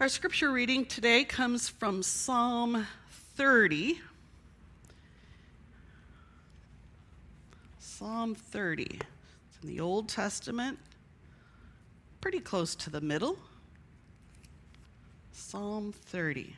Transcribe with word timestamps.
Our 0.00 0.08
scripture 0.08 0.52
reading 0.52 0.86
today 0.86 1.24
comes 1.24 1.68
from 1.68 2.04
Psalm 2.04 2.86
30. 3.34 3.98
Psalm 7.80 8.36
30. 8.36 8.84
It's 8.84 9.58
in 9.60 9.68
the 9.68 9.80
Old 9.80 10.08
Testament, 10.08 10.78
pretty 12.20 12.38
close 12.38 12.76
to 12.76 12.90
the 12.90 13.00
middle. 13.00 13.38
Psalm 15.32 15.92
30. 15.92 16.54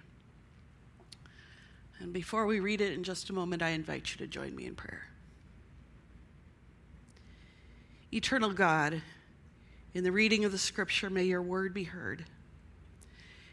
And 2.01 2.13
before 2.13 2.45
we 2.45 2.61
read 2.61 2.83
it 2.83 2.93
in 2.93 3.03
just 3.03 3.31
a 3.31 3.33
moment, 3.33 3.63
I 3.63 3.71
invite 3.71 4.11
you 4.11 4.19
to 4.19 4.27
join 4.27 4.55
me 4.55 4.67
in 4.67 4.75
prayer. 4.75 5.09
Eternal 8.13 8.53
God, 8.53 9.01
in 9.95 10.05
the 10.05 10.13
reading 10.13 10.45
of 10.45 10.53
the 10.53 10.59
scripture, 10.59 11.09
may 11.09 11.25
your 11.25 11.41
word 11.41 11.73
be 11.73 11.85
heard. 11.85 12.27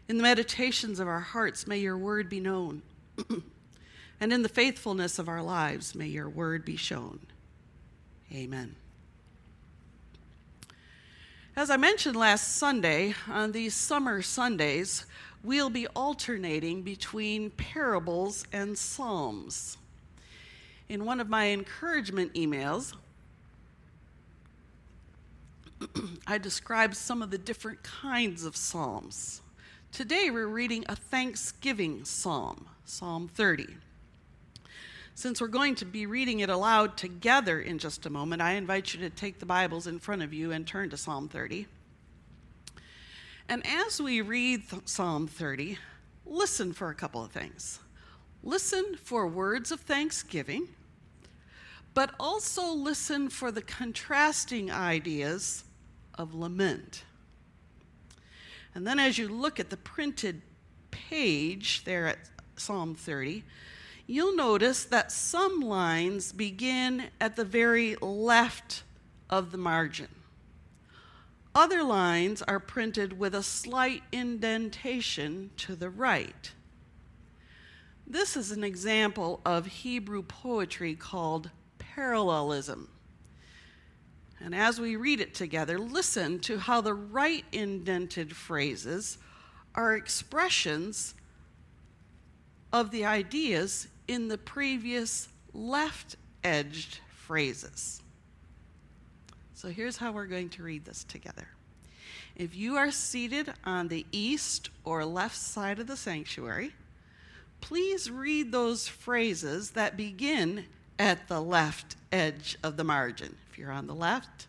In 0.07 0.17
the 0.17 0.23
meditations 0.23 0.99
of 0.99 1.07
our 1.07 1.19
hearts, 1.19 1.67
may 1.67 1.77
your 1.77 1.97
word 1.97 2.29
be 2.29 2.39
known. 2.39 2.81
and 4.19 4.31
in 4.31 4.41
the 4.41 4.49
faithfulness 4.49 5.19
of 5.19 5.27
our 5.27 5.41
lives, 5.41 5.95
may 5.95 6.07
your 6.07 6.29
word 6.29 6.63
be 6.63 6.77
shown. 6.77 7.19
Amen. 8.33 8.75
As 11.57 11.69
I 11.69 11.77
mentioned 11.77 12.15
last 12.15 12.57
Sunday, 12.57 13.15
on 13.27 13.51
these 13.51 13.73
summer 13.73 14.21
Sundays, 14.21 15.05
we'll 15.43 15.69
be 15.69 15.87
alternating 15.87 16.83
between 16.83 17.49
parables 17.49 18.45
and 18.53 18.77
psalms. 18.77 19.77
In 20.87 21.03
one 21.03 21.19
of 21.19 21.29
my 21.29 21.49
encouragement 21.49 22.33
emails, 22.33 22.93
I 26.27 26.37
described 26.37 26.95
some 26.95 27.21
of 27.21 27.31
the 27.31 27.37
different 27.37 27.83
kinds 27.83 28.45
of 28.45 28.55
psalms. 28.55 29.41
Today 29.91 30.29
we're 30.29 30.45
reading 30.45 30.85
a 30.87 30.95
Thanksgiving 30.95 32.05
psalm, 32.05 32.67
Psalm 32.85 33.27
30. 33.27 33.67
Since 35.15 35.41
we're 35.41 35.47
going 35.47 35.73
to 35.75 35.85
be 35.85 36.05
reading 36.05 36.41
it 36.41 36.49
aloud 36.51 36.97
together 36.97 37.59
in 37.59 37.79
just 37.79 38.05
a 38.05 38.09
moment, 38.11 38.41
I 38.41 38.51
invite 38.51 38.93
you 38.93 38.99
to 38.99 39.09
take 39.09 39.39
the 39.39 39.45
Bibles 39.47 39.87
in 39.87 39.97
front 39.97 40.21
of 40.21 40.33
you 40.33 40.51
and 40.51 40.67
turn 40.67 40.91
to 40.91 40.97
Psalm 40.97 41.27
30. 41.27 41.65
And 43.49 43.65
as 43.65 43.99
we 43.99 44.21
read 44.21 44.63
Psalm 44.87 45.25
30, 45.25 45.79
listen 46.27 46.73
for 46.73 46.89
a 46.89 46.95
couple 46.95 47.23
of 47.23 47.31
things. 47.31 47.79
Listen 48.43 48.97
for 49.01 49.25
words 49.25 49.71
of 49.71 49.79
thanksgiving, 49.79 50.67
but 51.95 52.13
also 52.19 52.71
listen 52.71 53.29
for 53.29 53.51
the 53.51 53.63
contrasting 53.63 54.69
ideas 54.69 55.63
of 56.13 56.35
lament. 56.35 57.03
And 58.77 58.85
then 58.85 58.99
as 58.99 59.17
you 59.17 59.27
look 59.27 59.59
at 59.59 59.71
the 59.71 59.77
printed 59.77 60.43
page 60.91 61.83
there 61.83 62.05
at 62.05 62.19
Psalm 62.57 62.93
30, 62.93 63.43
you'll 64.05 64.35
notice 64.35 64.83
that 64.83 65.11
some 65.11 65.61
lines 65.61 66.31
begin 66.31 67.05
at 67.19 67.35
the 67.35 67.43
very 67.43 67.95
left 67.95 68.83
of 69.31 69.51
the 69.51 69.57
margin. 69.57 70.09
Other 71.55 71.81
lines 71.81 72.43
are 72.43 72.59
printed 72.59 73.17
with 73.17 73.33
a 73.33 73.41
slight 73.41 74.03
indentation 74.11 75.49
to 75.57 75.75
the 75.75 75.89
right. 75.89 76.51
This 78.05 78.37
is 78.37 78.51
an 78.51 78.63
example 78.63 79.41
of 79.43 79.65
Hebrew 79.65 80.21
poetry 80.21 80.93
called 80.93 81.49
parallelism. 81.79 82.89
And 84.39 84.53
as 84.53 84.79
we 84.79 84.95
read 84.95 85.19
it 85.19 85.33
together, 85.33 85.79
listen 85.79 86.39
to 86.41 86.59
how 86.59 86.81
the 86.81 86.93
right 86.93 87.43
indented 87.51 88.35
phrases 88.35 89.17
are 89.73 89.95
expressions 89.95 91.15
of 92.71 92.91
the 92.91 93.05
ideas 93.05 93.87
in 94.07 94.27
the 94.27 94.37
previous 94.37 95.27
left 95.53 96.15
edged 96.43 96.99
phrases. 97.09 98.01
So 99.53 99.69
here's 99.69 99.97
how 99.97 100.11
we're 100.11 100.27
going 100.27 100.49
to 100.49 100.63
read 100.63 100.85
this 100.85 101.03
together. 101.03 101.47
If 102.35 102.55
you 102.55 102.75
are 102.75 102.91
seated 102.91 103.51
on 103.63 103.87
the 103.87 104.05
east 104.11 104.69
or 104.83 105.03
left 105.03 105.35
side 105.35 105.79
of 105.79 105.87
the 105.87 105.97
sanctuary, 105.97 106.73
please 107.59 108.11
read 108.11 108.51
those 108.51 108.87
phrases 108.87 109.71
that 109.71 109.97
begin 109.97 110.65
at 110.99 111.27
the 111.27 111.41
left 111.41 111.95
edge 112.11 112.55
of 112.61 112.77
the 112.77 112.83
margin. 112.83 113.35
If 113.57 113.61
you're 113.61 113.71
on 113.71 113.87
the 113.87 113.95
left, 113.95 114.45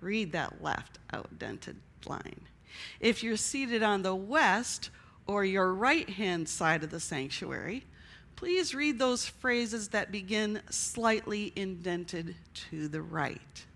read 0.00 0.32
that 0.32 0.62
left 0.62 0.98
outdented 1.12 1.76
line. 2.06 2.40
If 2.98 3.22
you're 3.22 3.36
seated 3.36 3.82
on 3.82 4.00
the 4.00 4.14
west 4.14 4.88
or 5.26 5.44
your 5.44 5.74
right 5.74 6.08
hand 6.08 6.48
side 6.48 6.82
of 6.82 6.88
the 6.88 6.98
sanctuary, 6.98 7.84
please 8.36 8.74
read 8.74 8.98
those 8.98 9.26
phrases 9.26 9.88
that 9.88 10.10
begin 10.10 10.62
slightly 10.70 11.52
indented 11.56 12.36
to 12.70 12.88
the 12.88 13.02
right. 13.02 13.66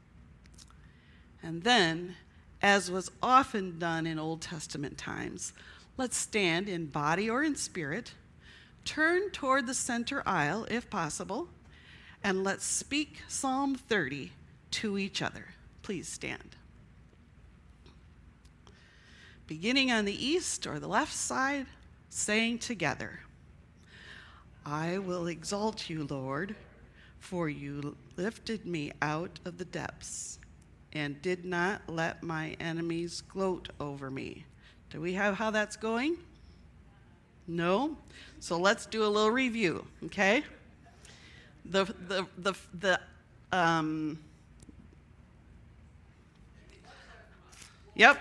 And 1.42 1.64
then, 1.64 2.16
as 2.62 2.90
was 2.90 3.10
often 3.22 3.78
done 3.78 4.06
in 4.06 4.18
Old 4.18 4.40
Testament 4.40 4.96
times, 4.96 5.52
let's 5.98 6.16
stand 6.16 6.66
in 6.66 6.86
body 6.86 7.28
or 7.28 7.44
in 7.44 7.56
spirit, 7.56 8.14
turn 8.86 9.32
toward 9.32 9.66
the 9.66 9.74
center 9.74 10.22
aisle 10.24 10.66
if 10.70 10.88
possible 10.88 11.48
and 12.24 12.42
let's 12.42 12.64
speak 12.64 13.18
Psalm 13.28 13.74
30 13.74 14.32
to 14.72 14.98
each 14.98 15.22
other. 15.22 15.46
Please 15.82 16.08
stand. 16.08 16.56
Beginning 19.46 19.90
on 19.90 20.04
the 20.04 20.24
east 20.26 20.66
or 20.66 20.78
the 20.78 20.88
left 20.88 21.12
side, 21.12 21.66
saying 22.08 22.58
together, 22.58 23.20
I 24.64 24.98
will 24.98 25.26
exalt 25.26 25.90
you, 25.90 26.06
Lord, 26.08 26.54
for 27.18 27.48
you 27.48 27.96
lifted 28.16 28.66
me 28.66 28.92
out 29.02 29.40
of 29.44 29.58
the 29.58 29.64
depths 29.64 30.38
and 30.92 31.20
did 31.22 31.44
not 31.44 31.82
let 31.88 32.22
my 32.22 32.56
enemies 32.60 33.22
gloat 33.22 33.68
over 33.80 34.10
me. 34.10 34.44
Do 34.90 35.00
we 35.00 35.14
have 35.14 35.36
how 35.36 35.50
that's 35.50 35.76
going? 35.76 36.16
No? 37.46 37.96
So 38.40 38.58
let's 38.58 38.86
do 38.86 39.04
a 39.04 39.06
little 39.06 39.30
review, 39.30 39.84
okay? 40.04 40.44
the 41.64 41.84
the 42.08 42.26
the 42.38 42.54
the 42.78 43.00
um, 43.52 44.18
Yep. 48.02 48.18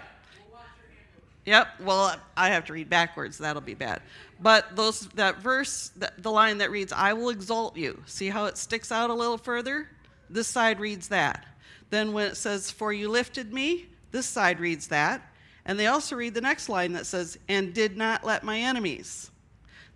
Yep. 1.45 1.67
Well, 1.81 2.15
I 2.37 2.49
have 2.49 2.65
to 2.65 2.73
read 2.73 2.87
backwards. 2.87 3.39
That'll 3.39 3.63
be 3.63 3.73
bad. 3.73 4.03
But 4.39 4.75
those 4.75 5.07
that 5.15 5.39
verse, 5.39 5.89
the, 5.95 6.11
the 6.19 6.29
line 6.29 6.59
that 6.59 6.69
reads, 6.69 6.93
"I 6.93 7.13
will 7.13 7.29
exalt 7.29 7.75
you." 7.75 8.03
See 8.05 8.29
how 8.29 8.45
it 8.45 8.59
sticks 8.59 8.91
out 8.91 9.09
a 9.09 9.13
little 9.15 9.39
further? 9.39 9.89
This 10.29 10.47
side 10.47 10.79
reads 10.79 11.07
that. 11.07 11.47
Then 11.89 12.13
when 12.13 12.27
it 12.27 12.37
says, 12.37 12.69
"For 12.69 12.93
you 12.93 13.09
lifted 13.09 13.51
me," 13.53 13.87
this 14.11 14.27
side 14.27 14.59
reads 14.59 14.87
that. 14.89 15.21
And 15.65 15.79
they 15.79 15.87
also 15.87 16.15
read 16.15 16.35
the 16.35 16.41
next 16.41 16.69
line 16.69 16.93
that 16.93 17.07
says, 17.07 17.39
"And 17.49 17.73
did 17.73 17.97
not 17.97 18.23
let 18.23 18.43
my 18.43 18.59
enemies." 18.59 19.31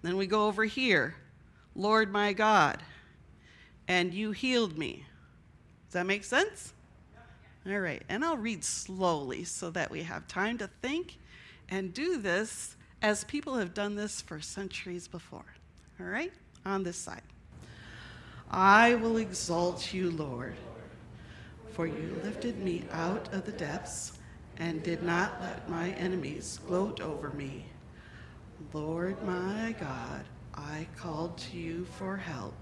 Then 0.01 0.17
we 0.17 0.25
go 0.25 0.47
over 0.47 0.65
here, 0.65 1.15
"Lord 1.75 2.11
my 2.11 2.33
God." 2.33 2.81
and 3.87 4.13
you 4.13 4.31
healed 4.31 4.77
me. 4.77 5.05
Does 5.87 5.93
that 5.93 6.05
make 6.05 6.23
sense? 6.23 6.73
All 7.67 7.79
right, 7.79 8.03
and 8.09 8.23
I'll 8.23 8.37
read 8.37 8.63
slowly 8.63 9.43
so 9.43 9.71
that 9.71 9.89
we 9.89 10.03
have 10.03 10.27
time 10.27 10.57
to 10.59 10.69
think 10.81 11.17
and 11.69 11.93
do 11.93 12.17
this 12.17 12.75
as 13.01 13.23
people 13.23 13.55
have 13.55 13.73
done 13.73 13.95
this 13.95 14.21
for 14.21 14.39
centuries 14.39 15.07
before. 15.07 15.45
All 15.99 16.05
right, 16.05 16.31
on 16.65 16.83
this 16.83 16.97
side. 16.97 17.23
I 18.51 18.95
will 18.95 19.17
exalt 19.17 19.93
you, 19.93 20.11
Lord, 20.11 20.55
for 21.73 21.87
you 21.87 22.19
lifted 22.23 22.59
me 22.59 22.85
out 22.91 23.33
of 23.33 23.45
the 23.45 23.51
depths 23.51 24.13
and 24.57 24.83
did 24.83 25.03
not 25.03 25.41
let 25.41 25.67
my 25.67 25.89
enemies 25.91 26.59
gloat 26.67 27.01
over 27.01 27.31
me. 27.31 27.65
Lord 28.73 29.21
my 29.23 29.75
God, 29.79 30.23
I 30.53 30.87
called 30.95 31.37
to 31.39 31.57
you 31.57 31.85
for 31.97 32.15
help 32.15 32.55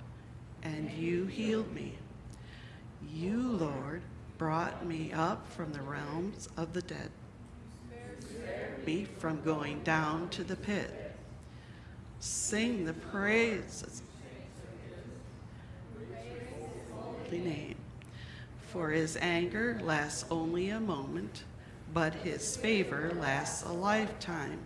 and 0.64 0.90
you 0.92 1.26
healed 1.26 1.72
me. 1.74 1.98
You, 3.12 3.42
Lord, 3.42 4.02
brought 4.38 4.86
me 4.86 5.12
up 5.14 5.48
from 5.52 5.72
the 5.74 5.82
realms 5.82 6.50
of 6.58 6.74
the 6.74 6.82
dead, 6.82 7.12
me 8.86 9.06
from 9.06 9.42
going 9.42 9.82
down 9.84 10.30
to 10.30 10.44
the 10.44 10.56
pit. 10.56 11.16
Sing 12.20 12.86
the 12.86 12.94
praises 12.94 14.02
holy 17.34 17.44
name. 17.44 17.76
For 18.72 18.90
his 18.90 19.18
anger 19.18 19.80
lasts 19.84 20.26
only 20.30 20.70
a 20.70 20.80
moment, 20.80 21.44
but 21.94 22.14
his 22.14 22.58
favor 22.58 23.12
lasts 23.20 23.64
a 23.64 23.72
lifetime. 23.72 24.60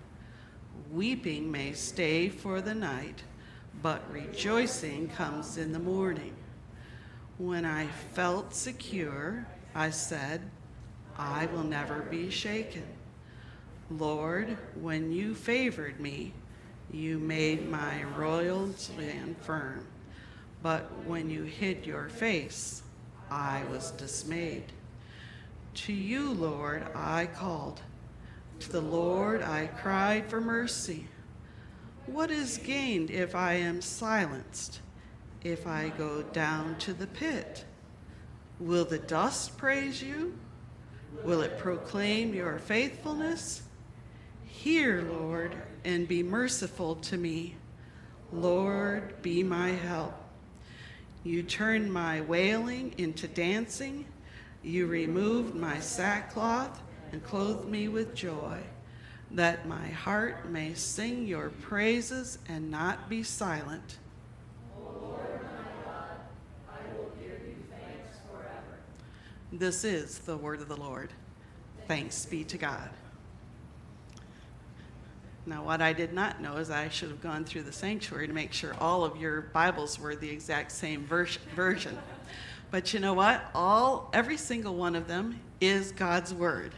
Weeping 0.92 1.52
may 1.52 1.74
stay 1.74 2.30
for 2.30 2.62
the 2.62 2.76
night, 2.76 3.24
but 3.82 4.02
rejoicing 4.12 5.10
comes 5.10 5.58
in 5.58 5.72
the 5.74 5.80
morning. 5.80 6.36
When 7.38 7.66
I 7.66 7.88
felt 7.88 8.54
secure, 8.54 9.46
I 9.78 9.92
said, 9.92 10.42
I 11.20 11.46
will 11.54 11.64
never 11.64 12.02
be 12.02 12.32
shaken. 12.32 12.88
Lord, 13.92 14.58
when 14.74 15.12
you 15.12 15.36
favored 15.36 16.00
me, 16.00 16.34
you 16.92 17.20
made 17.20 17.70
my 17.70 18.04
royal 18.18 18.74
stand 18.74 19.38
firm. 19.40 19.86
But 20.64 20.90
when 21.06 21.30
you 21.30 21.44
hid 21.44 21.86
your 21.86 22.10
face, 22.10 22.82
I 23.30 23.66
was 23.70 23.92
dismayed. 23.92 24.74
To 25.76 25.94
you, 25.94 26.32
Lord, 26.32 26.88
I 26.96 27.28
called. 27.28 27.80
To 28.62 28.72
the 28.72 28.82
Lord 28.82 29.44
I 29.44 29.68
cried 29.68 30.28
for 30.28 30.42
mercy. 30.42 31.08
What 32.08 32.32
is 32.32 32.58
gained 32.58 33.12
if 33.12 33.36
I 33.36 33.54
am 33.54 33.82
silenced, 33.82 34.80
if 35.44 35.68
I 35.68 35.90
go 36.00 36.24
down 36.24 36.80
to 36.80 36.94
the 36.94 37.06
pit? 37.06 37.67
Will 38.60 38.86
the 38.86 38.98
dust 38.98 39.58
praise 39.58 40.02
you? 40.02 40.38
Will 41.24 41.42
it 41.42 41.58
proclaim 41.58 42.34
your 42.34 42.58
faithfulness? 42.60 43.62
Hear, 44.46 45.04
Lord, 45.04 45.56
and 45.86 46.08
be 46.08 46.24
merciful 46.24 46.96
to 46.96 47.18
me. 47.18 47.56
Lord, 48.32 49.22
be 49.22 49.44
my 49.44 49.70
help. 49.70 50.14
You 51.24 51.44
turned 51.44 51.94
my 51.94 52.22
wailing 52.22 52.96
into 52.98 53.28
dancing. 53.28 54.06
You 54.64 54.88
removed 54.88 55.56
my 55.56 55.80
sackcloth 55.80 56.82
and 57.12 57.24
clothed 57.24 57.70
me 57.70 57.88
with 57.88 58.16
joy, 58.16 58.60
that 59.32 59.68
my 59.68 59.88
heart 59.88 60.50
may 60.50 60.74
sing 60.74 61.26
your 61.26 61.50
praises 61.50 62.40
and 62.48 62.72
not 62.72 63.10
be 63.10 63.24
silent. 63.24 63.98
This 69.58 69.84
is 69.84 70.20
the 70.20 70.38
word 70.38 70.62
of 70.62 70.68
the 70.68 70.78
Lord. 70.78 71.10
Thanks 71.88 72.28
be 72.28 72.44
to 72.44 72.60
God. 72.60 72.92
Now, 75.48 75.64
what 75.64 75.82
I 75.82 75.94
did 75.94 76.14
not 76.14 76.40
know 76.40 76.58
is 76.58 76.70
I 76.70 76.90
should 76.90 77.10
have 77.10 77.22
gone 77.22 77.44
through 77.44 77.64
the 77.64 77.72
sanctuary 77.72 78.28
to 78.28 78.34
make 78.34 78.54
sure 78.54 78.76
all 78.80 79.04
of 79.04 79.18
your 79.18 79.42
Bibles 79.42 79.98
were 79.98 80.16
the 80.16 80.30
exact 80.30 80.72
same 80.72 81.06
vers- 81.06 81.40
version. 81.56 81.98
But 82.70 82.94
you 82.94 83.00
know 83.00 83.16
what? 83.16 83.50
All, 83.56 84.12
every 84.14 84.38
single 84.38 84.76
one 84.76 84.96
of 84.96 85.08
them 85.08 85.40
is 85.60 85.92
God's 85.92 86.36
Word. 86.36 86.74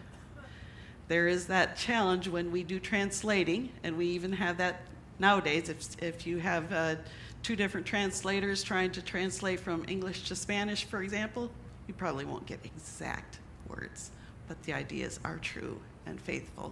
There 1.09 1.27
is 1.27 1.47
that 1.47 1.75
challenge 1.75 2.29
when 2.29 2.49
we 2.49 2.63
do 2.63 2.79
translating, 2.79 3.71
and 3.83 3.97
we 3.97 4.05
even 4.05 4.31
have 4.31 4.57
that 4.59 4.83
nowadays. 5.17 5.67
If, 5.67 6.01
if 6.01 6.25
you 6.25 6.37
have 6.37 6.71
uh, 6.71 6.95
two 7.43 7.57
different 7.57 7.85
translators 7.85 8.63
trying 8.63 8.91
to 8.91 9.01
translate 9.01 9.59
from 9.59 9.83
English 9.89 10.29
to 10.29 10.35
Spanish, 10.35 10.85
for 10.85 11.03
example, 11.03 11.51
you 11.89 11.93
probably 11.95 12.23
won't 12.23 12.45
get 12.45 12.59
exact 12.63 13.39
words, 13.67 14.11
but 14.47 14.61
the 14.61 14.73
ideas 14.73 15.19
are 15.25 15.39
true 15.39 15.81
and 16.05 16.21
faithful 16.21 16.71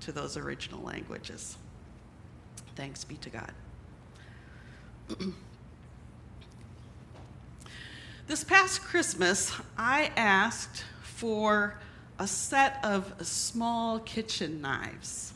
to 0.00 0.12
those 0.12 0.36
original 0.36 0.82
languages. 0.82 1.56
Thanks 2.76 3.02
be 3.02 3.16
to 3.16 3.30
God. 3.30 3.50
this 8.26 8.44
past 8.44 8.82
Christmas, 8.82 9.54
I 9.78 10.12
asked 10.16 10.84
for 11.00 11.78
a 12.18 12.26
set 12.26 12.78
of 12.84 13.14
small 13.26 14.00
kitchen 14.00 14.60
knives. 14.60 15.32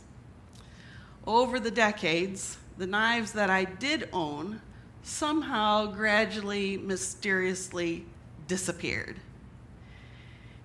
Over 1.26 1.58
the 1.58 1.70
decades, 1.70 2.58
the 2.76 2.87
knives 2.87 3.32
that 3.32 3.49
I 3.49 3.64
did 3.64 4.11
own 4.12 4.61
somehow 5.02 5.87
gradually, 5.87 6.76
mysteriously 6.76 8.05
disappeared. 8.52 9.16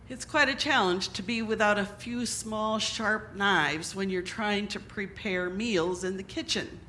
It's 0.10 0.26
quite 0.26 0.50
a 0.50 0.56
challenge 0.56 1.08
to 1.14 1.24
be 1.24 1.42
without 1.42 1.80
a 1.80 1.86
few 1.86 2.26
small, 2.26 2.80
sharp 2.80 3.34
knives 3.34 3.96
when 3.96 4.10
you're 4.10 4.22
trying 4.22 4.68
to 4.68 4.80
prepare 4.82 5.50
meals 5.50 6.04
in 6.04 6.18
the 6.18 6.24
kitchen. 6.24 6.82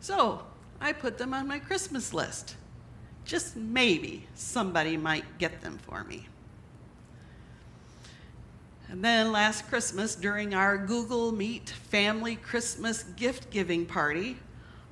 So 0.00 0.42
I 0.78 0.92
put 0.92 1.16
them 1.16 1.32
on 1.32 1.48
my 1.48 1.58
Christmas 1.58 2.12
list. 2.12 2.56
Just 3.24 3.56
maybe 3.56 4.26
somebody 4.34 4.98
might 4.98 5.38
get 5.38 5.62
them 5.62 5.78
for 5.78 6.04
me. 6.04 6.26
And 8.90 9.02
then 9.02 9.32
last 9.32 9.66
Christmas, 9.70 10.14
during 10.14 10.52
our 10.52 10.76
Google 10.76 11.32
Meet 11.32 11.70
family 11.70 12.36
Christmas 12.36 13.04
gift 13.04 13.48
giving 13.48 13.86
party, 13.86 14.36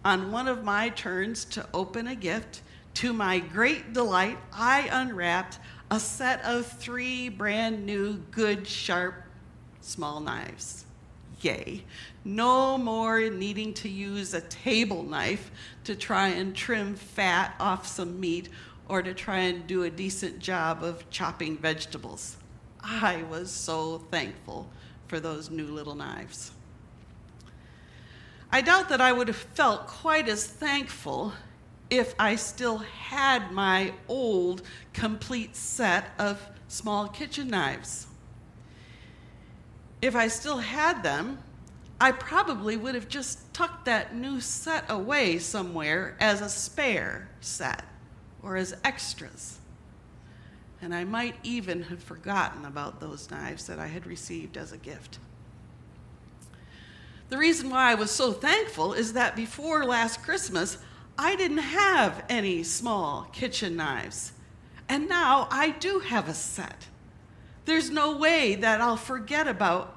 on 0.06 0.32
one 0.32 0.49
of 0.49 0.65
my 0.65 0.88
turns 0.88 1.44
to 1.44 1.69
open 1.75 2.06
a 2.06 2.15
gift, 2.15 2.62
to 2.94 3.12
my 3.12 3.39
great 3.39 3.93
delight, 3.93 4.39
I 4.53 4.89
unwrapped 4.91 5.59
a 5.91 6.00
set 6.00 6.44
of 6.44 6.67
three 6.67 7.29
brand 7.29 7.85
new, 7.85 8.15
good, 8.31 8.67
sharp, 8.67 9.25
small 9.81 10.21
knives. 10.21 10.85
Yay. 11.41 11.85
No 12.25 12.79
more 12.79 13.29
needing 13.29 13.75
to 13.75 13.89
use 13.89 14.33
a 14.33 14.41
table 14.43 15.03
knife 15.03 15.50
to 15.85 15.97
try 15.97 16.29
and 16.29 16.55
trim 16.55 16.94
fat 16.94 17.55
off 17.59 17.87
some 17.87 18.21
meat 18.21 18.49
or 18.89 19.03
to 19.03 19.12
try 19.12 19.39
and 19.39 19.67
do 19.67 19.83
a 19.83 19.91
decent 19.91 20.39
job 20.39 20.85
of 20.85 21.09
chopping 21.11 21.59
vegetables. 21.59 22.37
I 22.83 23.25
was 23.25 23.50
so 23.50 23.99
thankful 24.11 24.69
for 25.09 25.19
those 25.19 25.50
new 25.50 25.67
little 25.67 25.94
knives. 25.94 26.53
I 28.50 28.61
doubt 28.61 28.89
that 28.91 29.00
I 29.00 29.12
would 29.12 29.29
have 29.29 29.37
felt 29.37 29.87
quite 29.87 30.29
as 30.29 30.47
thankful 30.47 31.33
if 31.93 32.15
I 32.19 32.37
still 32.37 32.79
had 32.79 33.53
my 33.53 33.93
old 34.09 34.62
complete 34.94 35.55
set 35.55 36.06
of 36.19 36.41
small 36.67 37.06
kitchen 37.06 37.49
knives. 37.49 38.06
If 40.00 40.17
I 40.17 40.29
still 40.29 40.56
had 40.56 41.03
them, 41.03 41.41
I 42.00 42.12
probably 42.12 42.79
would 42.79 42.94
have 42.94 43.11
just 43.11 43.53
tucked 43.53 43.85
that 43.85 44.17
new 44.17 44.41
set 44.41 44.87
away 44.89 45.37
somewhere 45.37 46.17
as 46.19 46.41
a 46.41 46.49
spare 46.49 47.29
set 47.43 47.85
or 48.43 48.56
as 48.56 48.75
extras. 48.83 49.59
And 50.81 50.94
I 50.94 51.05
might 51.05 51.35
even 51.43 51.83
have 51.83 52.03
forgotten 52.03 52.65
about 52.65 53.00
those 53.00 53.31
knives 53.31 53.67
that 53.67 53.79
I 53.79 53.89
had 53.89 54.06
received 54.06 54.56
as 54.56 54.73
a 54.73 54.79
gift. 54.79 55.19
The 57.29 57.37
reason 57.37 57.69
why 57.69 57.91
I 57.91 57.97
was 57.97 58.11
so 58.11 58.33
thankful 58.33 58.94
is 58.94 59.12
that 59.12 59.37
before 59.37 59.85
last 59.85 60.23
Christmas, 60.23 60.79
I 61.19 61.37
didn't 61.37 61.59
have 61.59 62.25
any 62.29 62.62
small 62.62 63.29
kitchen 63.32 63.76
knives. 63.76 64.32
And 64.88 65.09
now 65.09 65.49
I 65.50 65.70
do 65.70 66.00
have 66.00 66.29
a 66.29 66.35
set. 66.35 66.88
There's 67.64 67.91
no 67.91 68.17
way 68.17 68.56
that 68.56 68.81
I'll 68.81 68.97
forget 68.97 69.47
about 69.47 69.97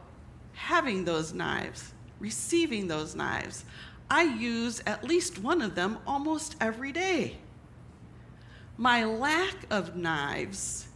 having 0.54 1.06
those 1.06 1.34
knives, 1.34 1.94
receiving 2.20 2.88
those 2.88 3.16
knives. 3.16 3.66
I 4.10 4.24
use 4.24 4.82
at 4.86 5.04
least 5.04 5.40
one 5.40 5.62
of 5.62 5.76
them 5.76 5.98
almost 6.06 6.56
every 6.62 6.92
day. 6.92 7.38
My 8.78 9.04
lack 9.06 9.56
of 9.70 9.96
knives 9.96 10.88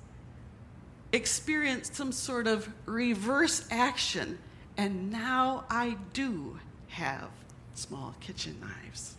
experienced 1.12 1.96
some 1.96 2.12
sort 2.12 2.46
of 2.46 2.70
reverse 2.86 3.66
action, 3.72 4.38
and 4.78 5.12
now 5.12 5.66
I 5.70 5.98
do 6.14 6.60
have 6.90 7.30
small 7.74 8.16
kitchen 8.20 8.60
knives. 8.62 9.16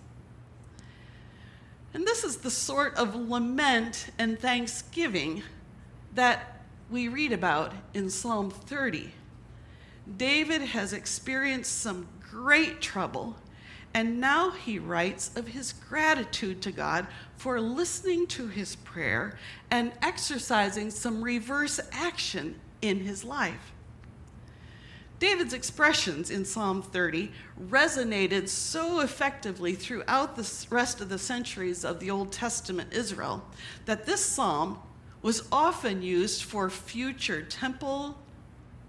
And 1.93 2.07
this 2.07 2.23
is 2.23 2.39
the 2.39 2.51
sort 2.51 2.95
of 2.95 3.15
lament 3.15 4.11
and 4.19 4.39
thanksgiving 4.39 5.43
that 6.15 6.63
we 6.91 7.09
read 7.09 7.33
about 7.33 7.73
in 7.95 8.11
Psalm 8.11 8.51
30. 8.51 9.13
David 10.17 10.63
has 10.63 10.93
experienced 10.93 11.81
some 11.81 12.09
great 12.31 12.81
trouble, 12.81 13.37
and 13.93 14.21
now 14.21 14.51
he 14.51 14.79
writes 14.79 15.37
of 15.37 15.49
his 15.49 15.73
gratitude 15.73 16.63
to 16.63 16.73
God 16.73 17.07
for 17.37 17.61
listening 17.61 18.27
to 18.29 18.47
his 18.47 18.77
prayer 18.77 19.39
and 19.71 19.93
exercising 20.03 20.91
some 20.91 21.23
reverse 21.23 21.81
action 21.93 22.59
in 22.83 23.01
his 23.01 23.25
life. 23.25 23.73
David's 25.21 25.53
expressions 25.53 26.31
in 26.31 26.47
Psalm 26.47 26.81
30 26.81 27.31
resonated 27.69 28.49
so 28.49 29.01
effectively 29.01 29.75
throughout 29.75 30.35
the 30.35 30.67
rest 30.71 31.03
of 31.03 31.11
the 31.11 31.19
centuries 31.19 31.85
of 31.85 32.01
the 32.01 32.11
Old 32.11 32.33
Testament 32.33 32.91
Israel 32.95 33.45
that 33.85 34.07
this 34.07 34.25
psalm 34.25 34.79
was 35.21 35.47
often 35.53 36.01
used 36.01 36.45
for 36.45 36.71
future 36.71 37.43
temple 37.43 38.17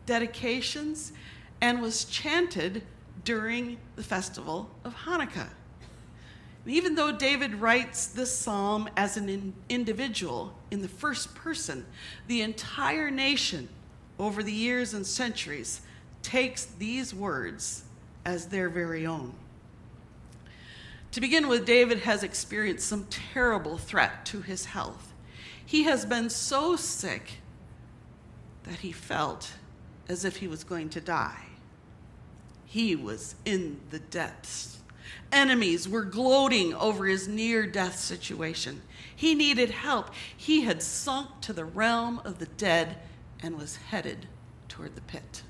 dedications 0.05 1.11
and 1.59 1.81
was 1.81 2.05
chanted 2.05 2.83
during 3.25 3.77
the 3.97 4.03
festival 4.03 4.69
of 4.85 4.95
Hanukkah. 4.95 5.49
Even 6.65 6.95
though 6.95 7.11
David 7.11 7.55
writes 7.55 8.05
this 8.05 8.33
psalm 8.33 8.89
as 8.95 9.17
an 9.17 9.27
in 9.27 9.53
individual 9.67 10.53
in 10.71 10.81
the 10.81 10.87
first 10.87 11.35
person, 11.35 11.85
the 12.27 12.41
entire 12.41 13.11
nation 13.11 13.67
over 14.17 14.41
the 14.41 14.53
years 14.53 14.93
and 14.93 15.05
centuries 15.05 15.81
takes 16.23 16.65
these 16.65 17.13
words 17.13 17.83
as 18.25 18.47
their 18.47 18.69
very 18.69 19.05
own. 19.05 19.33
To 21.11 21.21
begin 21.21 21.47
with, 21.47 21.65
David 21.65 21.99
has 21.99 22.23
experienced 22.23 22.87
some 22.87 23.05
terrible 23.09 23.77
threat 23.77 24.25
to 24.27 24.41
his 24.41 24.65
health. 24.65 25.13
He 25.65 25.83
has 25.83 26.05
been 26.05 26.29
so 26.29 26.75
sick 26.75 27.39
that 28.63 28.79
he 28.79 28.91
felt 28.91 29.53
as 30.07 30.23
if 30.25 30.37
he 30.37 30.47
was 30.47 30.63
going 30.63 30.89
to 30.89 31.01
die. 31.01 31.47
he 32.65 32.95
was 32.95 33.35
in 33.43 33.81
the 33.89 33.99
depths. 33.99 34.77
Enemies 35.31 35.89
were 35.89 36.03
gloating 36.03 36.73
over 36.73 37.05
his 37.05 37.27
near 37.27 37.67
death 37.67 37.97
situation. 37.99 38.81
He 39.13 39.35
needed 39.35 39.71
help. 39.71 40.09
He 40.35 40.61
had 40.61 40.81
sunk 40.81 41.41
to 41.41 41.51
the 41.53 41.65
realm 41.65 42.21
of 42.23 42.39
the 42.39 42.45
dead 42.45 42.95
and 43.43 43.57
was 43.57 43.75
headed 43.75 44.27
toward 44.69 44.95
the 44.95 45.01
pit. 45.01 45.43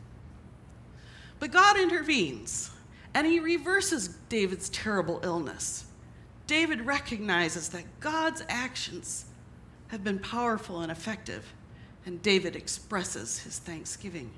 But 1.41 1.51
God 1.51 1.75
intervenes 1.75 2.69
and 3.15 3.25
he 3.25 3.39
reverses 3.39 4.09
David's 4.29 4.69
terrible 4.69 5.19
illness. 5.23 5.85
David 6.45 6.85
recognizes 6.85 7.69
that 7.69 7.99
God's 7.99 8.43
actions 8.47 9.25
have 9.87 10.03
been 10.03 10.19
powerful 10.19 10.81
and 10.81 10.91
effective, 10.91 11.53
and 12.05 12.21
David 12.21 12.55
expresses 12.55 13.39
his 13.39 13.57
thanksgiving. 13.57 14.29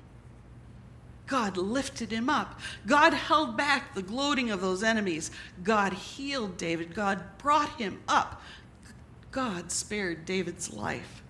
God 1.26 1.58
lifted 1.58 2.10
him 2.10 2.30
up. 2.30 2.58
God 2.86 3.12
held 3.12 3.54
back 3.54 3.94
the 3.94 4.02
gloating 4.02 4.50
of 4.50 4.62
those 4.62 4.82
enemies. 4.82 5.30
God 5.62 5.92
healed 5.92 6.56
David. 6.56 6.94
God 6.94 7.22
brought 7.36 7.68
him 7.78 8.00
up. 8.08 8.40
God 9.30 9.70
spared 9.70 10.24
David's 10.24 10.72
life. 10.72 11.22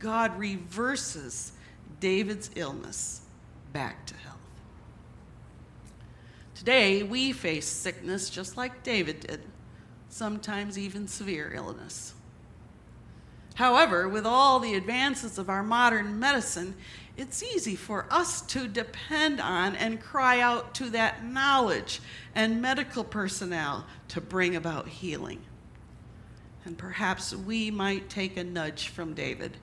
God 0.00 0.36
reverses 0.36 1.52
David's 2.00 2.50
illness 2.56 3.20
back 3.72 4.06
to 4.06 4.14
health. 4.16 4.31
Today, 6.62 7.02
we 7.02 7.32
face 7.32 7.66
sickness 7.66 8.30
just 8.30 8.56
like 8.56 8.84
David 8.84 9.18
did, 9.18 9.40
sometimes 10.08 10.78
even 10.78 11.08
severe 11.08 11.52
illness. 11.52 12.14
However, 13.56 14.08
with 14.08 14.24
all 14.24 14.60
the 14.60 14.76
advances 14.76 15.38
of 15.38 15.50
our 15.50 15.64
modern 15.64 16.20
medicine, 16.20 16.76
it's 17.16 17.42
easy 17.42 17.74
for 17.74 18.06
us 18.10 18.42
to 18.42 18.68
depend 18.68 19.40
on 19.40 19.74
and 19.74 20.00
cry 20.00 20.38
out 20.38 20.72
to 20.76 20.88
that 20.90 21.24
knowledge 21.24 22.00
and 22.32 22.62
medical 22.62 23.02
personnel 23.02 23.84
to 24.06 24.20
bring 24.20 24.54
about 24.54 24.86
healing. 24.86 25.40
And 26.64 26.78
perhaps 26.78 27.34
we 27.34 27.72
might 27.72 28.08
take 28.08 28.36
a 28.36 28.44
nudge 28.44 28.86
from 28.86 29.14
David 29.14 29.56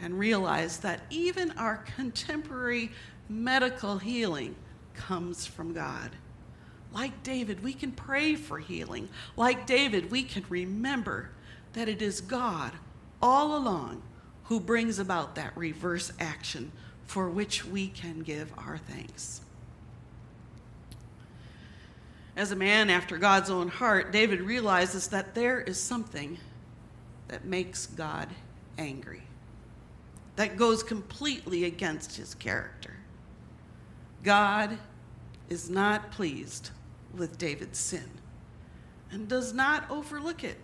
and 0.00 0.16
realize 0.16 0.78
that 0.78 1.00
even 1.10 1.50
our 1.58 1.78
contemporary 1.96 2.92
medical 3.28 3.98
healing 3.98 4.54
comes 4.94 5.44
from 5.44 5.72
God. 5.72 6.12
Like 6.92 7.22
David, 7.22 7.62
we 7.62 7.72
can 7.74 7.92
pray 7.92 8.34
for 8.34 8.58
healing. 8.58 9.08
Like 9.36 9.66
David, 9.66 10.10
we 10.10 10.22
can 10.22 10.44
remember 10.48 11.30
that 11.74 11.88
it 11.88 12.00
is 12.00 12.20
God 12.20 12.72
all 13.20 13.56
along 13.56 14.02
who 14.44 14.58
brings 14.58 14.98
about 14.98 15.34
that 15.34 15.56
reverse 15.56 16.12
action 16.18 16.72
for 17.04 17.28
which 17.28 17.64
we 17.64 17.88
can 17.88 18.20
give 18.20 18.52
our 18.56 18.78
thanks. 18.78 19.42
As 22.36 22.52
a 22.52 22.56
man 22.56 22.88
after 22.88 23.18
God's 23.18 23.50
own 23.50 23.68
heart, 23.68 24.12
David 24.12 24.40
realizes 24.40 25.08
that 25.08 25.34
there 25.34 25.60
is 25.60 25.78
something 25.80 26.38
that 27.26 27.44
makes 27.44 27.86
God 27.86 28.28
angry, 28.78 29.22
that 30.36 30.56
goes 30.56 30.82
completely 30.82 31.64
against 31.64 32.16
his 32.16 32.34
character. 32.34 32.94
God 34.22 34.78
is 35.48 35.68
not 35.68 36.10
pleased 36.10 36.70
with 37.16 37.38
David's 37.38 37.78
sin 37.78 38.08
and 39.10 39.28
does 39.28 39.52
not 39.52 39.90
overlook 39.90 40.44
it. 40.44 40.56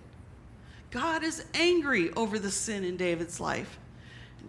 God 0.90 1.24
is 1.24 1.44
angry 1.54 2.12
over 2.12 2.38
the 2.38 2.50
sin 2.50 2.84
in 2.84 2.96
David's 2.96 3.40
life. 3.40 3.78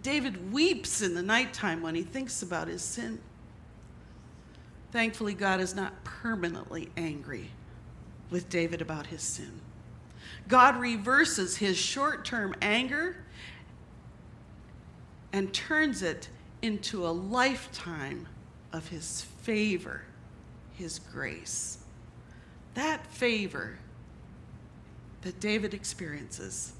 David 0.04 0.52
weeps 0.52 1.02
in 1.02 1.16
the 1.16 1.24
nighttime 1.24 1.82
when 1.82 1.96
he 1.96 2.04
thinks 2.04 2.44
about 2.44 2.68
his 2.68 2.82
sin. 2.82 3.20
Thankfully, 4.92 5.34
God 5.34 5.60
is 5.60 5.76
not 5.76 6.04
permanently 6.04 6.90
angry 6.96 7.50
with 8.30 8.50
David 8.50 8.82
about 8.82 9.08
his 9.08 9.22
sin. 9.22 9.62
God 10.48 10.78
reverses 10.78 11.58
his 11.58 11.78
short 11.78 12.26
term 12.26 12.54
anger 12.62 13.18
and 15.34 15.54
turns 15.54 16.02
it 16.02 16.30
into 16.62 17.06
a 17.06 17.10
lifetime 17.10 18.28
of 18.72 18.88
his 18.90 19.22
favor, 19.42 20.04
his 20.74 21.00
grace. 21.00 21.80
That 22.76 23.08
favor 23.08 23.78
that 25.22 25.40
David 25.40 25.74
experiences 25.74 26.74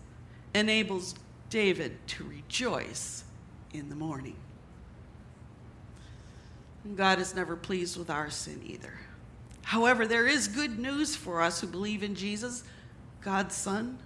enables 0.54 1.16
David 1.50 1.98
to 2.08 2.24
rejoice 2.24 3.24
in 3.74 3.90
the 3.90 3.96
morning. 3.96 4.36
God 6.96 7.20
is 7.20 7.34
never 7.34 7.56
pleased 7.56 7.98
with 7.98 8.10
our 8.10 8.30
sin 8.30 8.62
either. 8.66 8.94
However, 9.64 10.06
there 10.06 10.28
is 10.28 10.48
good 10.48 10.78
news 10.78 11.16
for 11.16 11.42
us 11.42 11.60
who 11.60 11.68
believe 11.68 12.04
in 12.04 12.14
Jesus, 12.14 12.64
God's 13.22 13.56
Son. 13.56 13.98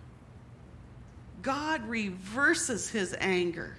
God 1.42 1.86
reverses 1.88 2.90
his 2.90 3.16
anger 3.20 3.76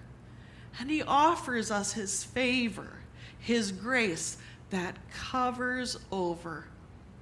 and 0.79 0.90
he 0.90 1.02
offers 1.02 1.71
us 1.71 1.93
his 1.93 2.23
favor, 2.23 2.99
his 3.38 3.73
grace 3.73 4.37
that 4.69 4.97
covers 5.11 5.97
over 6.12 6.67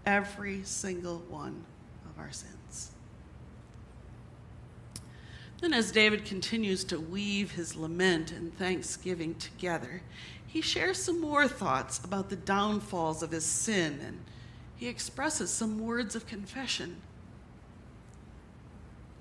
every 0.09 0.63
single 0.65 1.19
one 1.29 1.67
of 2.07 2.19
our 2.19 2.33
sins. 2.33 2.93
Then, 5.61 5.75
as 5.75 5.93
David 5.93 6.25
continues 6.25 6.83
to 6.85 6.99
weave 6.99 7.51
his 7.51 7.77
lament 7.77 8.33
and 8.33 8.57
thanksgiving 8.57 9.35
together, 9.35 10.01
he 10.47 10.63
shares 10.63 11.03
some 11.03 11.21
more 11.21 11.47
thoughts 11.47 12.03
about 12.03 12.31
the 12.31 12.37
downfalls 12.37 13.23
of 13.23 13.33
his 13.33 13.45
sin 13.45 14.01
and 14.03 14.21
he 14.77 14.87
expresses 14.87 15.51
some 15.51 15.79
words 15.79 16.17
of 16.17 16.27
confession. 16.27 17.03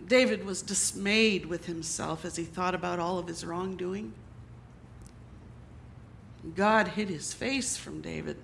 David 0.07 0.45
was 0.45 0.61
dismayed 0.61 1.47
with 1.47 1.65
himself 1.65 2.23
as 2.23 2.37
he 2.37 2.45
thought 2.45 2.75
about 2.75 2.99
all 2.99 3.19
of 3.19 3.27
his 3.27 3.43
wrongdoing. 3.43 4.13
God 6.55 6.89
hid 6.89 7.09
his 7.09 7.33
face 7.33 7.75
from 7.75 7.99
David 7.99 8.37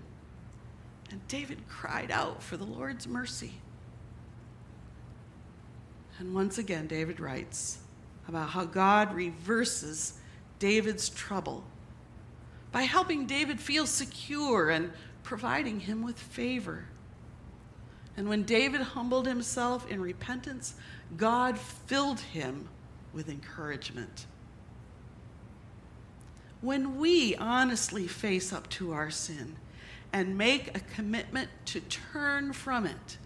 and 1.11 1.25
David 1.27 1.67
cried 1.67 2.11
out 2.11 2.41
for 2.41 2.57
the 2.57 2.63
Lord's 2.63 3.07
mercy. 3.07 3.53
And 6.19 6.33
once 6.33 6.57
again, 6.57 6.87
David 6.87 7.19
writes 7.19 7.79
about 8.27 8.49
how 8.49 8.65
God 8.65 9.13
reverses 9.13 10.19
David's 10.59 11.09
trouble 11.09 11.63
by 12.71 12.83
helping 12.83 13.25
David 13.25 13.59
feel 13.59 13.85
secure 13.85 14.69
and 14.69 14.91
providing 15.23 15.81
him 15.81 16.03
with 16.03 16.17
favor. 16.17 16.85
And 18.15 18.29
when 18.29 18.43
David 18.43 18.81
humbled 18.81 19.27
himself 19.27 19.89
in 19.89 20.01
repentance, 20.01 20.75
God 21.17 21.57
filled 21.57 22.19
him 22.19 22.69
with 23.13 23.29
encouragement. 23.29 24.25
When 26.61 26.97
we 26.97 27.35
honestly 27.35 28.07
face 28.07 28.53
up 28.53 28.69
to 28.71 28.93
our 28.93 29.09
sin, 29.09 29.57
and 30.13 30.37
make 30.37 30.77
a 30.77 30.79
commitment 30.79 31.49
to 31.65 31.81
turn 31.81 32.53
from 32.53 32.85
it, 32.85 33.17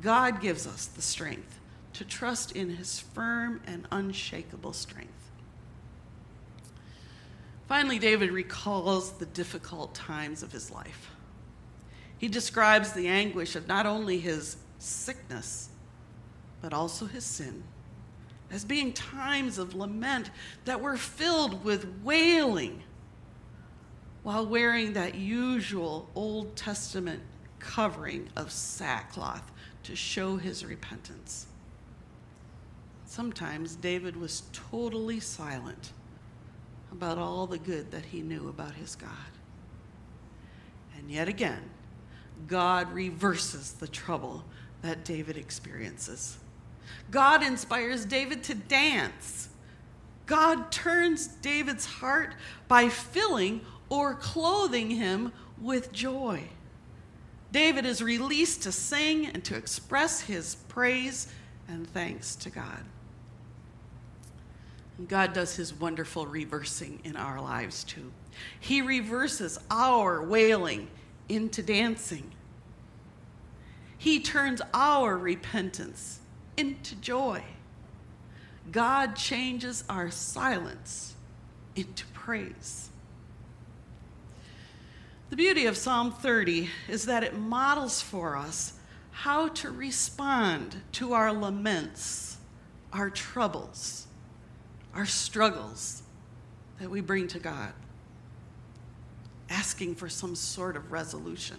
God 0.00 0.40
gives 0.40 0.66
us 0.66 0.86
the 0.86 1.02
strength 1.02 1.60
to 1.92 2.04
trust 2.04 2.52
in 2.52 2.70
his 2.70 2.98
firm 2.98 3.60
and 3.66 3.86
unshakable 3.92 4.72
strength. 4.72 5.12
Finally, 7.68 7.98
David 7.98 8.30
recalls 8.30 9.12
the 9.12 9.26
difficult 9.26 9.94
times 9.94 10.42
of 10.42 10.52
his 10.52 10.70
life. 10.70 11.10
He 12.18 12.28
describes 12.28 12.92
the 12.92 13.08
anguish 13.08 13.56
of 13.56 13.68
not 13.68 13.86
only 13.86 14.18
his 14.18 14.56
sickness, 14.78 15.68
but 16.62 16.72
also 16.72 17.06
his 17.06 17.24
sin, 17.24 17.64
as 18.50 18.64
being 18.64 18.92
times 18.92 19.58
of 19.58 19.74
lament 19.74 20.30
that 20.64 20.80
were 20.80 20.96
filled 20.96 21.64
with 21.64 22.00
wailing 22.02 22.82
while 24.26 24.44
wearing 24.44 24.92
that 24.94 25.14
usual 25.14 26.10
Old 26.16 26.56
Testament 26.56 27.22
covering 27.60 28.28
of 28.34 28.50
sackcloth 28.50 29.52
to 29.84 29.94
show 29.94 30.36
his 30.36 30.64
repentance. 30.64 31.46
Sometimes 33.04 33.76
David 33.76 34.16
was 34.16 34.42
totally 34.52 35.20
silent 35.20 35.92
about 36.90 37.18
all 37.18 37.46
the 37.46 37.56
good 37.56 37.92
that 37.92 38.06
he 38.06 38.20
knew 38.20 38.48
about 38.48 38.74
his 38.74 38.96
God. 38.96 39.10
And 40.98 41.08
yet 41.08 41.28
again, 41.28 41.70
God 42.48 42.92
reverses 42.92 43.74
the 43.74 43.86
trouble 43.86 44.44
that 44.82 45.04
David 45.04 45.36
experiences. 45.36 46.36
God 47.12 47.44
inspires 47.44 48.04
David 48.04 48.42
to 48.42 48.56
dance. 48.56 49.50
God 50.26 50.72
turns 50.72 51.28
David's 51.28 51.86
heart 51.86 52.34
by 52.66 52.88
filling 52.88 53.60
or 53.88 54.14
clothing 54.14 54.90
him 54.90 55.32
with 55.60 55.92
joy. 55.92 56.42
David 57.52 57.86
is 57.86 58.02
released 58.02 58.62
to 58.64 58.72
sing 58.72 59.26
and 59.26 59.44
to 59.44 59.56
express 59.56 60.20
his 60.20 60.56
praise 60.68 61.32
and 61.68 61.88
thanks 61.88 62.36
to 62.36 62.50
God. 62.50 62.84
And 64.98 65.08
God 65.08 65.32
does 65.32 65.56
his 65.56 65.74
wonderful 65.74 66.26
reversing 66.26 67.00
in 67.04 67.16
our 67.16 67.40
lives 67.40 67.84
too. 67.84 68.12
He 68.58 68.82
reverses 68.82 69.58
our 69.70 70.22
wailing 70.22 70.88
into 71.28 71.62
dancing. 71.62 72.32
He 73.98 74.20
turns 74.20 74.60
our 74.74 75.16
repentance 75.16 76.20
into 76.56 76.94
joy. 76.96 77.42
God 78.70 79.16
changes 79.16 79.84
our 79.88 80.10
silence 80.10 81.14
into 81.74 82.04
praise. 82.06 82.90
The 85.28 85.36
beauty 85.36 85.66
of 85.66 85.76
Psalm 85.76 86.12
30 86.12 86.70
is 86.88 87.06
that 87.06 87.24
it 87.24 87.36
models 87.36 88.00
for 88.00 88.36
us 88.36 88.74
how 89.10 89.48
to 89.48 89.72
respond 89.72 90.76
to 90.92 91.14
our 91.14 91.32
laments, 91.32 92.36
our 92.92 93.10
troubles, 93.10 94.06
our 94.94 95.04
struggles 95.04 96.04
that 96.78 96.88
we 96.88 97.00
bring 97.00 97.26
to 97.26 97.40
God, 97.40 97.72
asking 99.50 99.96
for 99.96 100.08
some 100.08 100.36
sort 100.36 100.76
of 100.76 100.92
resolution. 100.92 101.56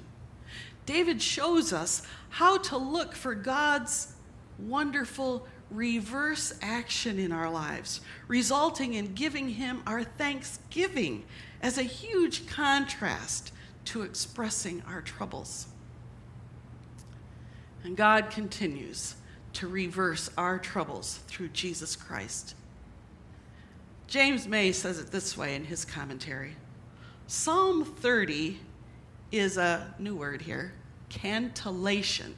David 0.86 1.21
shows 1.21 1.74
us 1.74 2.03
how 2.29 2.59
to 2.59 2.77
look 2.77 3.13
for 3.13 3.36
God's 3.36 4.13
wonderful 4.59 5.45
reverse 5.69 6.53
action 6.62 7.19
in 7.19 7.33
our 7.33 7.50
lives, 7.50 8.00
resulting 8.29 8.93
in 8.93 9.13
giving 9.13 9.50
Him 9.50 9.83
our 9.86 10.05
thanksgiving 10.05 11.25
as 11.62 11.77
a 11.77 11.83
huge 11.83 12.47
contrast 12.47 13.51
to 13.88 14.03
expressing 14.03 14.84
our 14.88 15.01
troubles. 15.01 15.67
And 17.84 17.96
God 17.96 18.29
continues 18.29 19.15
to 19.53 19.67
reverse 19.67 20.29
our 20.38 20.60
troubles 20.60 21.20
through 21.27 21.50
Jesus 21.50 21.96
Christ. 21.96 22.56
James 24.08 24.48
Mays 24.48 24.77
says 24.77 25.00
it 25.00 25.12
this 25.12 25.38
way 25.38 25.56
in 25.56 25.65
his 25.65 25.84
commentary 25.84 26.56
Psalm 27.27 27.84
30 27.84 28.60
is 29.32 29.58
a 29.58 29.94
new 30.00 30.15
word 30.15 30.41
here 30.41 30.74
cantillation. 31.10 32.36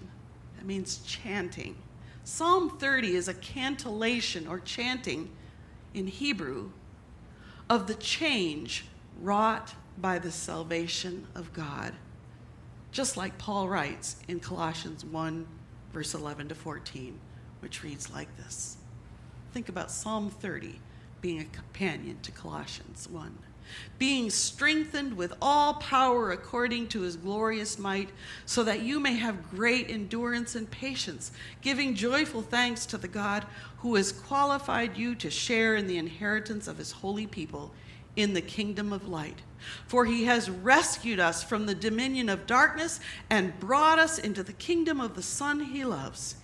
That 0.58 0.66
means 0.66 1.00
chanting. 1.00 1.76
Psalm 2.24 2.78
30 2.78 3.16
is 3.16 3.28
a 3.28 3.34
cantillation 3.34 4.48
or 4.48 4.60
chanting 4.60 5.30
in 5.96 6.06
Hebrew 6.06 6.70
of 7.70 7.88
the 7.88 7.96
change 7.96 8.86
wrought 9.20 9.74
by 10.02 10.20
the 10.20 10.32
salvation 10.32 11.28
of 11.36 11.54
God. 11.54 11.94
Just 12.92 13.18
like 13.18 13.38
Paul 13.38 13.70
writes 13.70 14.16
in 14.28 14.40
Colossians 14.40 15.06
1, 15.06 15.48
verse 15.94 16.14
11 16.14 16.50
to 16.50 16.56
14, 16.56 17.20
which 17.60 17.84
reads 17.84 18.12
like 18.12 18.36
this 18.38 18.78
Think 19.52 19.70
about 19.70 19.92
Psalm 19.92 20.30
30 20.30 20.80
being 21.22 21.40
a 21.40 21.46
companion 21.46 22.18
to 22.22 22.32
Colossians 22.32 23.08
1 23.10 23.38
being 23.98 24.30
strengthened 24.30 25.16
with 25.16 25.34
all 25.42 25.76
power 25.76 26.32
according 26.32 26.88
to 26.90 27.02
his 27.02 27.16
glorious 27.16 27.78
might, 27.78 28.10
so 28.46 28.64
that 28.64 28.82
you 28.82 29.00
may 29.00 29.14
have 29.14 29.50
great 29.50 29.90
endurance 29.90 30.56
and 30.56 30.70
patience, 30.72 31.32
giving 31.62 31.96
joyful 31.96 32.42
thanks 32.42 32.86
to 32.88 32.98
the 32.98 33.08
God 33.08 33.46
who 33.78 33.96
has 33.96 34.12
qualified 34.12 34.98
you 34.98 35.16
to 35.16 35.30
share 35.30 35.76
in 35.76 35.88
the 35.88 35.98
inheritance 35.98 36.68
of 36.68 36.78
his 36.78 36.92
holy 36.92 37.28
people 37.28 37.72
in 38.22 38.34
the 38.34 38.42
kingdom 38.42 38.92
of 38.92 39.08
light. 39.08 39.40
For 39.88 40.06
he 40.06 40.26
has 40.26 40.50
rescued 40.50 41.20
us 41.20 41.44
from 41.44 41.66
the 41.66 41.76
dominion 41.76 42.30
of 42.30 42.48
darkness 42.48 43.00
and 43.30 43.60
brought 43.60 44.00
us 44.00 44.18
into 44.18 44.44
the 44.44 44.54
kingdom 44.54 45.02
of 45.02 45.16
the 45.16 45.22
Son 45.22 45.60
he 45.60 45.84
loves, 45.84 46.36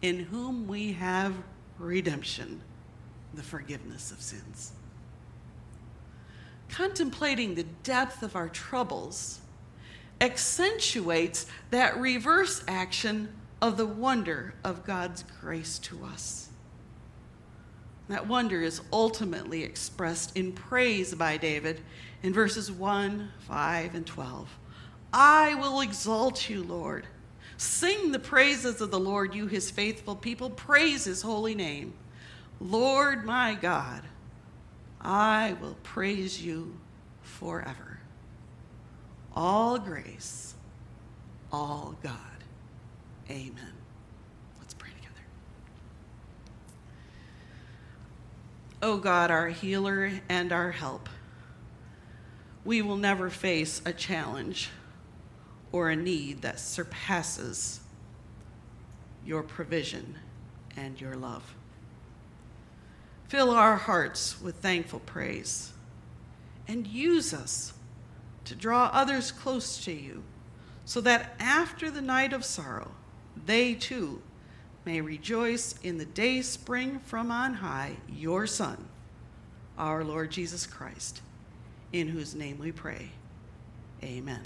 in 0.00 0.20
whom 0.20 0.66
we 0.66 0.92
have 0.92 1.34
redemption, 1.78 2.62
the 3.34 3.42
forgiveness 3.42 4.10
of 4.10 4.20
sins 4.20 4.72
contemplating 6.72 7.54
the 7.54 7.66
depth 7.84 8.22
of 8.22 8.34
our 8.34 8.48
troubles 8.48 9.40
accentuates 10.20 11.46
that 11.70 11.96
reverse 11.98 12.64
action 12.66 13.28
of 13.60 13.76
the 13.76 13.86
wonder 13.86 14.54
of 14.64 14.84
God's 14.84 15.24
grace 15.40 15.78
to 15.80 16.04
us. 16.04 16.41
That 18.08 18.26
wonder 18.26 18.60
is 18.60 18.80
ultimately 18.92 19.62
expressed 19.62 20.36
in 20.36 20.52
praise 20.52 21.14
by 21.14 21.36
David 21.36 21.80
in 22.22 22.32
verses 22.32 22.70
1, 22.70 23.30
5, 23.40 23.94
and 23.94 24.06
12. 24.06 24.48
I 25.12 25.54
will 25.54 25.80
exalt 25.80 26.48
you, 26.48 26.62
Lord. 26.62 27.06
Sing 27.56 28.12
the 28.12 28.18
praises 28.18 28.80
of 28.80 28.90
the 28.90 28.98
Lord, 28.98 29.34
you 29.34 29.46
his 29.46 29.70
faithful 29.70 30.16
people. 30.16 30.50
Praise 30.50 31.04
his 31.04 31.22
holy 31.22 31.54
name. 31.54 31.94
Lord 32.60 33.24
my 33.24 33.54
God, 33.54 34.02
I 35.00 35.56
will 35.60 35.76
praise 35.82 36.42
you 36.42 36.78
forever. 37.22 37.98
All 39.34 39.78
grace, 39.78 40.54
all 41.52 41.94
God. 42.02 42.16
Amen. 43.30 43.72
Let's 44.60 44.74
pray 44.74 44.90
together. 44.90 45.24
O 48.82 48.94
oh 48.94 48.96
God, 48.96 49.30
our 49.30 49.46
healer 49.46 50.10
and 50.28 50.50
our 50.50 50.72
help, 50.72 51.08
we 52.64 52.82
will 52.82 52.96
never 52.96 53.30
face 53.30 53.80
a 53.84 53.92
challenge 53.92 54.70
or 55.70 55.88
a 55.88 55.94
need 55.94 56.42
that 56.42 56.58
surpasses 56.58 57.78
your 59.24 59.44
provision 59.44 60.18
and 60.76 61.00
your 61.00 61.14
love. 61.14 61.54
Fill 63.28 63.50
our 63.50 63.76
hearts 63.76 64.42
with 64.42 64.56
thankful 64.56 64.98
praise 64.98 65.72
and 66.66 66.84
use 66.84 67.32
us 67.32 67.74
to 68.46 68.56
draw 68.56 68.90
others 68.92 69.30
close 69.30 69.84
to 69.84 69.92
you 69.92 70.24
so 70.84 71.00
that 71.00 71.36
after 71.38 71.88
the 71.88 72.02
night 72.02 72.32
of 72.32 72.44
sorrow, 72.44 72.90
they 73.46 73.74
too 73.74 74.22
may 74.84 75.00
rejoice 75.00 75.74
in 75.82 75.98
the 75.98 76.04
day 76.04 76.42
spring 76.42 76.98
from 77.00 77.30
on 77.30 77.54
high, 77.54 77.96
your 78.08 78.46
Son, 78.46 78.88
our 79.78 80.04
Lord 80.04 80.30
Jesus 80.30 80.66
Christ, 80.66 81.20
in 81.92 82.08
whose 82.08 82.34
name 82.34 82.58
we 82.58 82.72
pray. 82.72 83.10
Amen. 84.02 84.42